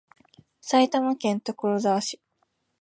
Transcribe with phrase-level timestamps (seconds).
[0.61, 2.19] 埼玉県所沢市